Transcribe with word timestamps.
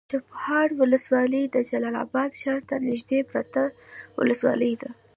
چپرهار 0.11 0.67
ولسوالي 0.79 1.43
د 1.55 1.57
جلال 1.69 1.95
اباد 2.05 2.31
ښار 2.41 2.61
ته 2.69 2.75
نږدې 2.87 3.19
پرته 3.31 3.61
ولسوالي 4.19 4.73
ده. 4.81 4.89